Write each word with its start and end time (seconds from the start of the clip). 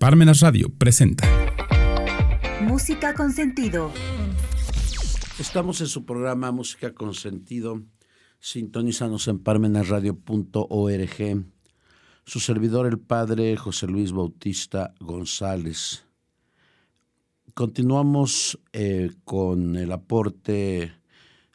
Parmenas 0.00 0.42
Radio 0.42 0.68
presenta 0.78 1.26
Música 2.62 3.14
con 3.14 3.32
sentido. 3.32 3.90
Estamos 5.40 5.80
en 5.80 5.88
su 5.88 6.04
programa 6.04 6.52
Música 6.52 6.94
con 6.94 7.14
sentido. 7.14 7.82
Sintonízanos 8.38 9.26
en 9.26 9.40
parmenasradio.org. 9.40 11.44
Su 12.24 12.38
servidor, 12.38 12.86
el 12.86 13.00
padre 13.00 13.56
José 13.56 13.88
Luis 13.88 14.12
Bautista 14.12 14.94
González. 15.00 16.06
Continuamos 17.54 18.60
eh, 18.72 19.10
con 19.24 19.74
el 19.74 19.90
aporte 19.90 20.92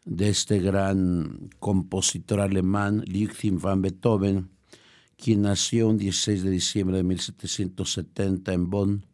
de 0.04 0.30
este 0.30 0.60
gran 0.60 1.50
compositor 1.60 2.42
alemán, 2.42 3.06
Ludwig 3.08 3.62
van 3.62 3.82
Beethoven, 3.82 4.53
quien 5.24 5.44
nació 5.44 5.88
un 5.88 5.98
16 5.98 6.44
de 6.44 6.50
diciembre 6.50 6.98
de 6.98 7.04
1770 7.04 8.52
en 8.52 8.70
Bonn 8.70 9.06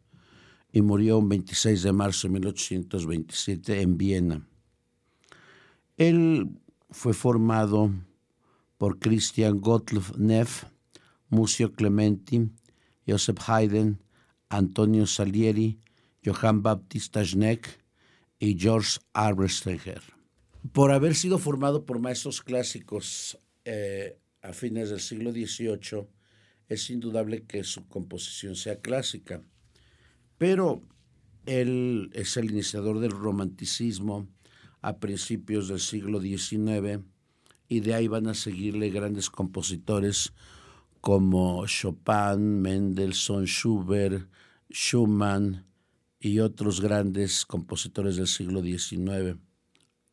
y 0.72 0.82
murió 0.82 1.18
un 1.18 1.28
26 1.28 1.84
de 1.84 1.92
marzo 1.92 2.26
de 2.26 2.32
1827 2.34 3.80
en 3.80 3.96
Viena. 3.96 4.44
Él 5.96 6.50
fue 6.90 7.14
formado 7.14 7.92
por 8.76 8.98
Christian 8.98 9.60
Gottlob 9.60 10.16
Neff, 10.16 10.64
Mucio 11.28 11.72
Clementi, 11.74 12.50
Joseph 13.06 13.48
Haydn, 13.48 14.00
Antonio 14.48 15.06
Salieri, 15.06 15.78
Johann 16.24 16.60
Baptista 16.60 17.24
Schneck 17.24 17.84
y 18.40 18.58
George 18.58 18.98
Arbesteger. 19.12 20.02
Por 20.72 20.90
haber 20.90 21.14
sido 21.14 21.38
formado 21.38 21.86
por 21.86 22.00
maestros 22.00 22.42
clásicos 22.42 23.38
eh, 23.64 24.18
a 24.42 24.52
fines 24.52 24.90
del 24.90 25.00
siglo 25.00 25.32
XVIII, 25.32 26.06
es 26.68 26.90
indudable 26.90 27.42
que 27.42 27.64
su 27.64 27.86
composición 27.88 28.54
sea 28.56 28.80
clásica. 28.80 29.42
Pero 30.38 30.82
él 31.46 32.10
es 32.14 32.36
el 32.36 32.50
iniciador 32.50 33.00
del 33.00 33.10
romanticismo 33.10 34.28
a 34.82 34.98
principios 34.98 35.68
del 35.68 35.80
siglo 35.80 36.20
XIX 36.20 37.04
y 37.68 37.80
de 37.80 37.94
ahí 37.94 38.08
van 38.08 38.26
a 38.26 38.34
seguirle 38.34 38.90
grandes 38.90 39.30
compositores 39.30 40.32
como 41.00 41.66
Chopin, 41.66 42.60
Mendelssohn, 42.60 43.46
Schubert, 43.46 44.28
Schumann 44.70 45.64
y 46.18 46.40
otros 46.40 46.80
grandes 46.80 47.46
compositores 47.46 48.16
del 48.16 48.26
siglo 48.26 48.62
XIX. 48.62 49.38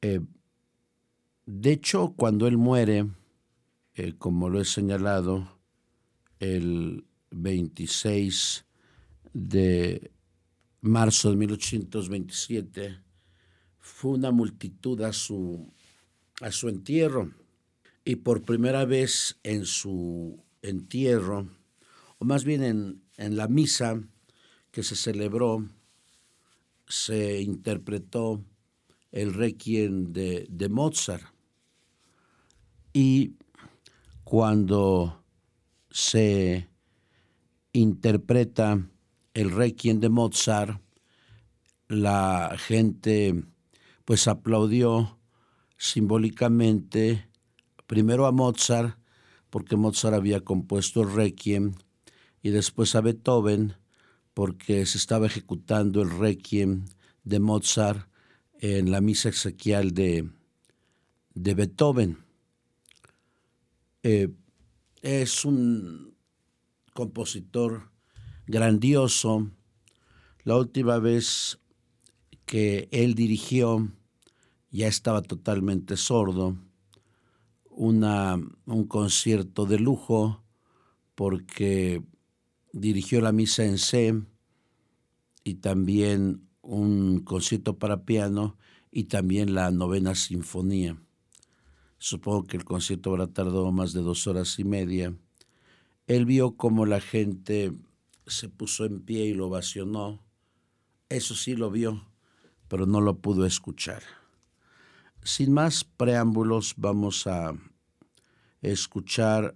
Eh, 0.01 0.21
de 1.45 1.71
hecho, 1.71 2.13
cuando 2.15 2.47
él 2.47 2.57
muere, 2.57 3.07
eh, 3.97 4.13
como 4.15 4.47
lo 4.47 4.61
he 4.61 4.65
señalado, 4.65 5.59
el 6.39 7.03
26 7.31 8.63
de 9.33 10.11
marzo 10.81 11.31
de 11.31 11.37
1827, 11.37 12.99
fue 13.79 14.11
una 14.11 14.29
multitud 14.29 15.01
a 15.01 15.11
su, 15.13 15.73
a 16.41 16.51
su 16.51 16.69
entierro. 16.69 17.31
Y 18.05 18.17
por 18.17 18.43
primera 18.43 18.85
vez 18.85 19.39
en 19.41 19.65
su 19.65 20.43
entierro, 20.61 21.49
o 22.19 22.25
más 22.25 22.43
bien 22.43 22.61
en, 22.63 23.01
en 23.17 23.35
la 23.35 23.47
misa 23.47 23.99
que 24.69 24.83
se 24.83 24.95
celebró, 24.95 25.67
se 26.87 27.41
interpretó 27.41 28.43
el 29.11 29.33
requiem 29.33 30.13
de, 30.13 30.45
de 30.51 30.69
Mozart. 30.69 31.25
Y 32.93 33.33
cuando 34.29 35.23
se 35.89 36.67
interpreta 37.71 38.89
el 39.33 39.51
requiem 39.51 40.01
de 40.01 40.09
Mozart, 40.09 40.81
la 41.87 42.53
gente 42.57 43.45
pues 44.03 44.27
aplaudió 44.27 45.17
simbólicamente 45.77 47.29
primero 47.85 48.25
a 48.25 48.33
Mozart, 48.33 48.99
porque 49.49 49.77
Mozart 49.77 50.15
había 50.15 50.41
compuesto 50.41 51.03
el 51.03 51.13
requiem, 51.13 51.75
y 52.41 52.49
después 52.49 52.95
a 52.95 53.01
Beethoven, 53.01 53.77
porque 54.33 54.85
se 54.85 54.97
estaba 54.97 55.27
ejecutando 55.27 56.01
el 56.01 56.09
requiem 56.09 56.83
de 57.23 57.39
Mozart 57.39 58.09
en 58.59 58.91
la 58.91 58.99
misa 58.99 59.29
exequial 59.29 59.93
de, 59.93 60.29
de 61.33 61.53
Beethoven. 61.53 62.26
Eh, 64.09 64.29
es 65.01 65.43
un 65.43 66.15
compositor 66.93 67.91
grandioso. 68.45 69.51
La 70.45 70.55
última 70.55 70.97
vez 70.97 71.59
que 72.45 72.87
él 72.91 73.15
dirigió 73.15 73.91
ya 74.71 74.87
estaba 74.87 75.21
totalmente 75.21 75.97
sordo. 75.97 76.55
Un 77.69 78.47
concierto 78.87 79.65
de 79.65 79.77
lujo 79.77 80.41
porque 81.13 82.01
dirigió 82.71 83.19
la 83.19 83.33
misa 83.33 83.65
en 83.65 83.77
C 83.77 84.23
y 85.43 85.55
también 85.55 86.47
un 86.61 87.25
concierto 87.25 87.77
para 87.77 88.05
piano 88.05 88.57
y 88.89 89.03
también 89.03 89.53
la 89.53 89.69
novena 89.71 90.15
sinfonía. 90.15 90.97
Supongo 91.99 92.45
que 92.45 92.57
el 92.57 92.65
concierto 92.65 93.11
habrá 93.11 93.27
tardado 93.27 93.71
más 93.71 93.93
de 93.93 94.01
dos 94.01 94.27
horas 94.27 94.59
y 94.59 94.63
media. 94.63 95.15
Él 96.05 96.25
vio 96.25 96.55
cómo 96.55 96.85
la 96.85 97.01
gente 97.01 97.73
se 98.25 98.49
puso 98.49 98.85
en 98.85 99.01
pie 99.01 99.25
y 99.25 99.33
lo 99.33 99.47
ovacionó. 99.47 100.23
Eso 101.09 101.35
sí 101.35 101.55
lo 101.55 101.71
vio, 101.71 102.05
pero 102.67 102.85
no 102.85 103.01
lo 103.01 103.17
pudo 103.17 103.45
escuchar. 103.45 104.03
Sin 105.23 105.53
más 105.53 105.83
preámbulos, 105.83 106.75
vamos 106.77 107.27
a 107.27 107.53
escuchar 108.61 109.55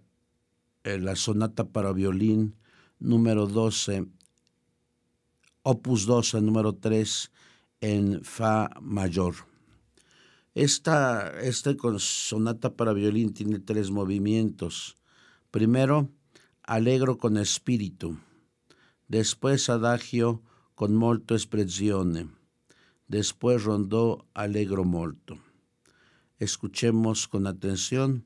eh, 0.84 0.98
la 0.98 1.16
sonata 1.16 1.66
para 1.66 1.94
violín 1.94 2.56
número 3.00 3.48
12, 3.48 4.08
opus 5.64 6.06
12, 6.06 6.42
número 6.42 6.74
3, 6.74 7.32
en 7.82 8.24
Fa 8.24 8.70
mayor. 8.82 9.51
Esta, 10.54 11.40
esta 11.40 11.74
sonata 11.98 12.76
para 12.76 12.92
violín 12.92 13.34
tiene 13.34 13.60
tres 13.60 13.90
movimientos. 13.90 14.98
Primero, 15.50 16.10
allegro 16.64 17.18
con 17.18 17.38
espíritu. 17.38 18.18
Después, 19.08 19.70
adagio 19.70 20.42
con 20.76 20.94
molto 20.94 21.36
espressione. 21.36 22.28
Después, 23.08 23.64
rondó 23.64 24.28
allegro 24.34 24.84
molto. 24.84 25.38
Escuchemos 26.38 27.30
con 27.30 27.48
atención. 27.48 28.26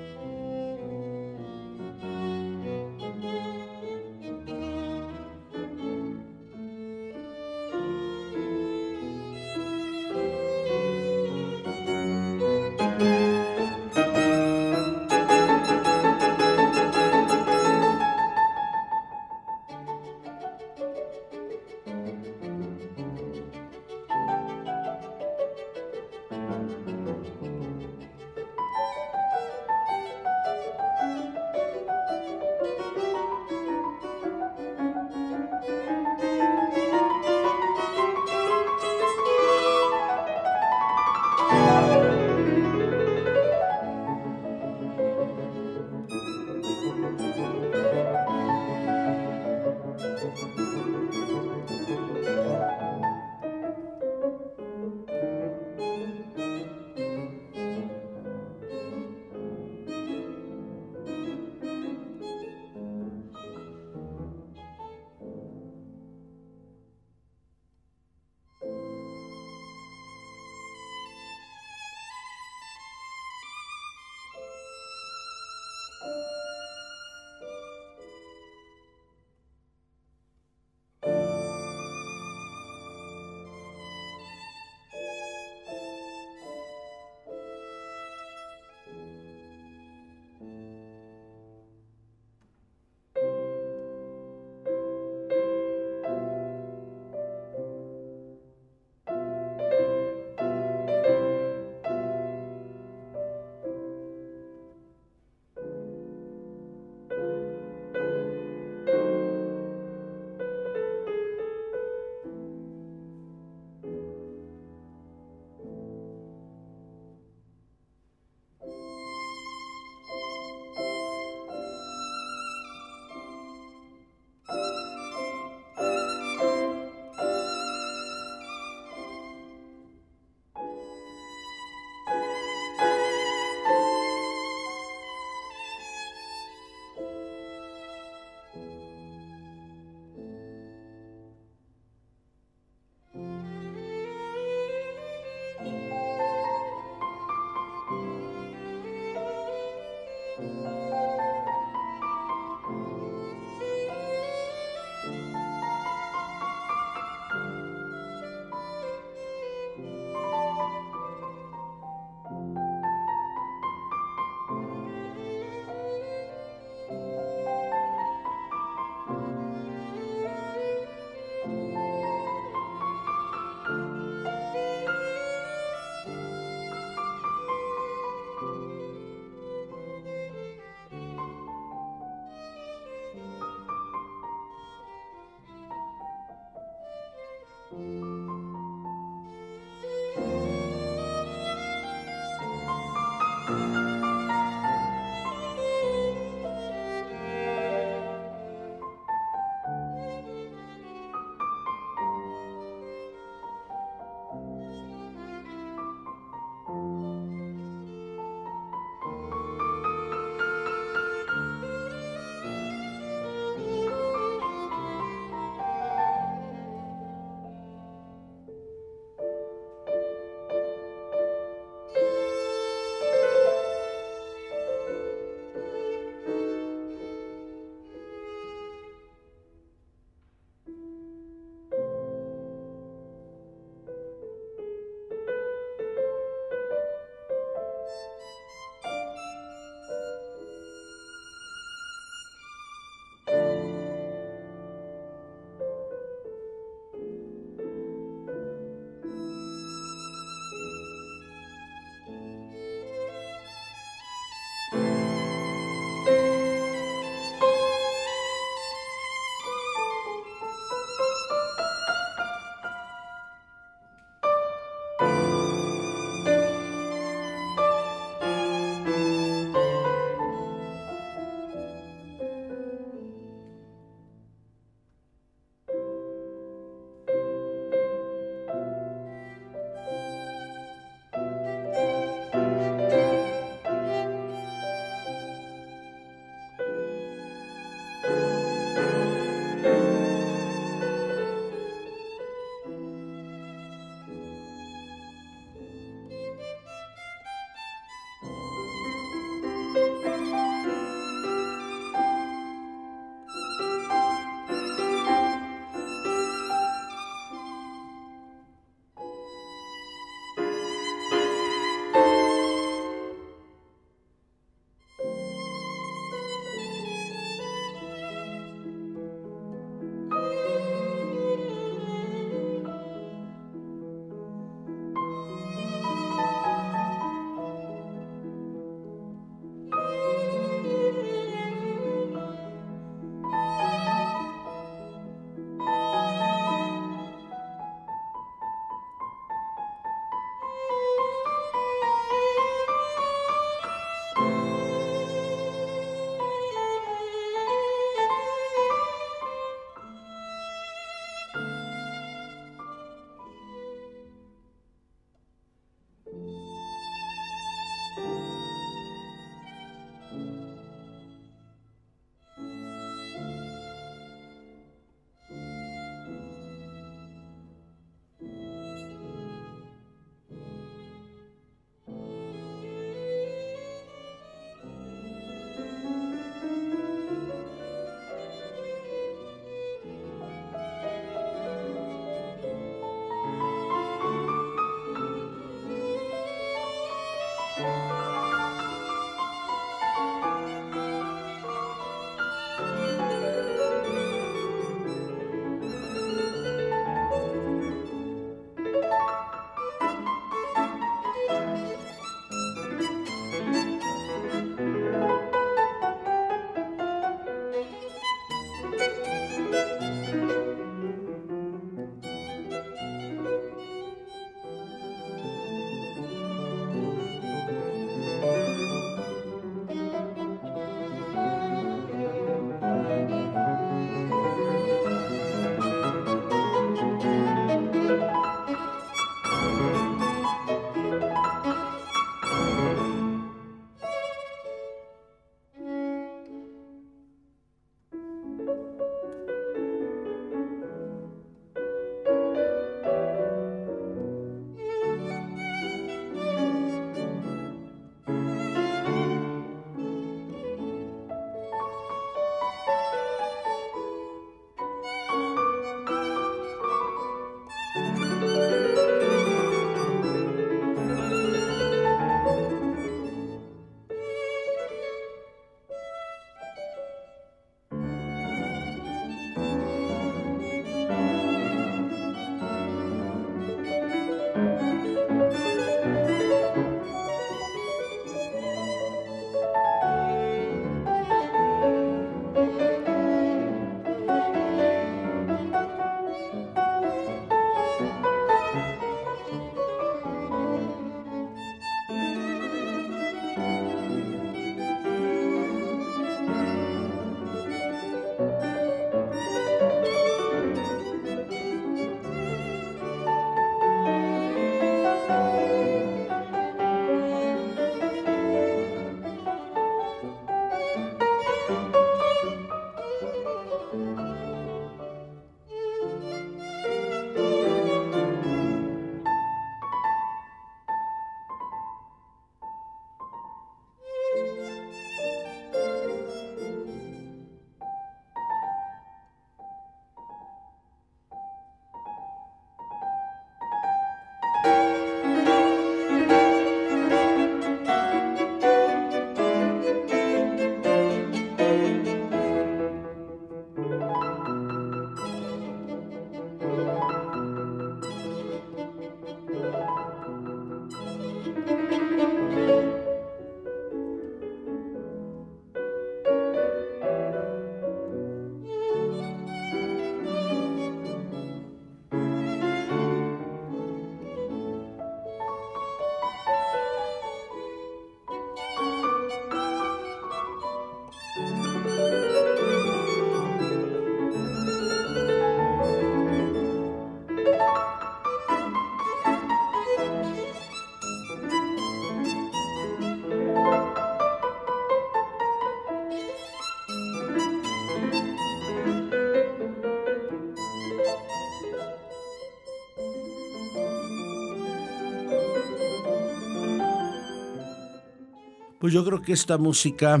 Pues 598.58 598.72
yo 598.72 598.82
creo 598.86 599.02
que 599.02 599.12
esta 599.12 599.36
música 599.36 600.00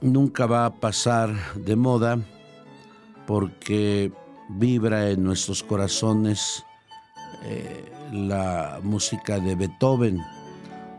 nunca 0.00 0.46
va 0.46 0.66
a 0.66 0.80
pasar 0.80 1.54
de 1.54 1.76
moda 1.76 2.18
porque 3.28 4.10
vibra 4.48 5.08
en 5.10 5.22
nuestros 5.22 5.62
corazones 5.62 6.64
eh, 7.44 7.84
la 8.12 8.80
música 8.82 9.38
de 9.38 9.54
Beethoven, 9.54 10.20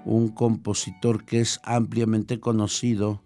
un 0.06 0.30
compositor 0.30 1.26
que 1.26 1.42
es 1.42 1.60
ampliamente 1.64 2.40
conocido 2.40 3.22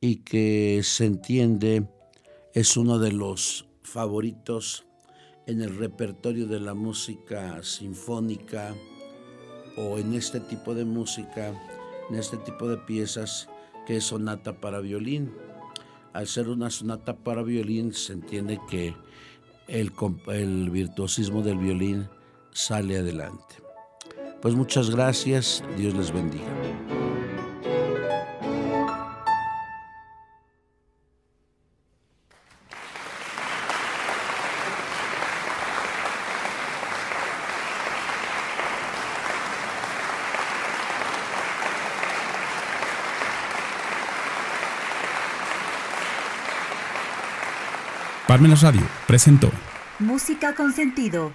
y 0.00 0.18
que 0.18 0.82
se 0.84 1.06
entiende 1.06 1.88
es 2.54 2.76
uno 2.76 3.00
de 3.00 3.10
los 3.10 3.66
favoritos 3.82 4.86
en 5.48 5.60
el 5.60 5.76
repertorio 5.76 6.46
de 6.46 6.60
la 6.60 6.74
música 6.74 7.64
sinfónica 7.64 8.76
o 9.76 9.98
en 9.98 10.14
este 10.14 10.38
tipo 10.38 10.72
de 10.72 10.84
música 10.84 11.52
en 12.12 12.18
este 12.18 12.36
tipo 12.36 12.68
de 12.68 12.76
piezas 12.76 13.48
que 13.86 13.96
es 13.96 14.04
sonata 14.04 14.60
para 14.60 14.80
violín. 14.80 15.32
Al 16.12 16.26
ser 16.26 16.50
una 16.50 16.68
sonata 16.68 17.16
para 17.16 17.42
violín 17.42 17.94
se 17.94 18.12
entiende 18.12 18.60
que 18.68 18.94
el, 19.66 19.92
el 20.26 20.70
virtuosismo 20.70 21.40
del 21.40 21.56
violín 21.56 22.08
sale 22.50 22.98
adelante. 22.98 23.56
Pues 24.42 24.54
muchas 24.54 24.90
gracias, 24.90 25.64
Dios 25.78 25.94
les 25.94 26.12
bendiga. 26.12 26.91
Parmenas 48.32 48.62
Radio 48.62 48.80
presentó. 49.06 49.50
Música 49.98 50.54
con 50.54 50.72
sentido 50.72 51.34